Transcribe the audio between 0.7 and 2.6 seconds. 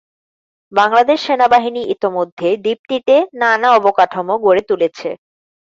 বাংলাদেশ সেনাবাহিনী ইতোমধ্যে